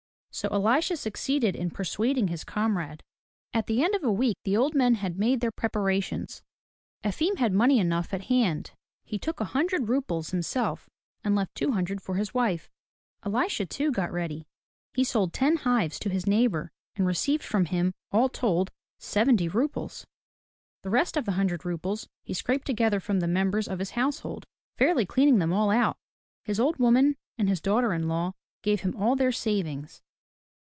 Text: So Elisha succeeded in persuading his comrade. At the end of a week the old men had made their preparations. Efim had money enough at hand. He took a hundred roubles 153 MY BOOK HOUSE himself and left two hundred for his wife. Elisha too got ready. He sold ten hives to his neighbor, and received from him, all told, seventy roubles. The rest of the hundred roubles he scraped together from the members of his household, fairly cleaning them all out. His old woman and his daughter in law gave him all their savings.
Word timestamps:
So 0.33 0.47
Elisha 0.47 0.95
succeeded 0.95 1.57
in 1.57 1.71
persuading 1.71 2.29
his 2.29 2.45
comrade. 2.45 3.03
At 3.53 3.67
the 3.67 3.83
end 3.83 3.95
of 3.95 4.03
a 4.05 4.11
week 4.11 4.37
the 4.45 4.55
old 4.55 4.73
men 4.73 4.95
had 4.95 5.19
made 5.19 5.41
their 5.41 5.51
preparations. 5.51 6.41
Efim 7.03 7.35
had 7.37 7.51
money 7.51 7.79
enough 7.79 8.13
at 8.13 8.23
hand. 8.23 8.71
He 9.03 9.19
took 9.19 9.41
a 9.41 9.51
hundred 9.51 9.89
roubles 9.89 10.31
153 10.31 10.61
MY 10.61 10.65
BOOK 10.65 10.77
HOUSE 10.77 10.79
himself 10.79 10.89
and 11.25 11.35
left 11.35 11.53
two 11.53 11.73
hundred 11.73 12.01
for 12.01 12.15
his 12.15 12.33
wife. 12.33 12.69
Elisha 13.25 13.65
too 13.65 13.91
got 13.91 14.09
ready. 14.11 14.47
He 14.93 15.03
sold 15.03 15.33
ten 15.33 15.57
hives 15.57 15.99
to 15.99 16.09
his 16.09 16.25
neighbor, 16.25 16.71
and 16.95 17.05
received 17.05 17.43
from 17.43 17.65
him, 17.65 17.93
all 18.13 18.29
told, 18.29 18.71
seventy 18.99 19.49
roubles. 19.49 20.07
The 20.81 20.89
rest 20.89 21.17
of 21.17 21.25
the 21.25 21.33
hundred 21.33 21.65
roubles 21.65 22.07
he 22.23 22.33
scraped 22.33 22.65
together 22.65 23.01
from 23.01 23.19
the 23.19 23.27
members 23.27 23.67
of 23.67 23.79
his 23.79 23.91
household, 23.91 24.45
fairly 24.77 25.05
cleaning 25.05 25.39
them 25.39 25.51
all 25.51 25.69
out. 25.69 25.97
His 26.45 26.57
old 26.59 26.77
woman 26.79 27.17
and 27.37 27.49
his 27.49 27.59
daughter 27.59 27.91
in 27.91 28.07
law 28.07 28.31
gave 28.63 28.79
him 28.79 28.95
all 28.95 29.17
their 29.17 29.33
savings. 29.33 30.01